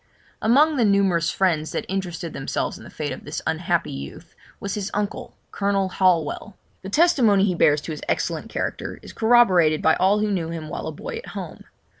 [0.41, 4.73] Among the numerous friends that interested themselves in the fate of this unhappy youth, was
[4.73, 6.57] his uncle, Colonel Holwell.
[6.81, 10.69] The testimony he bears to his excellent character is corroborated by all who knew him
[10.69, 11.65] while a boy at home.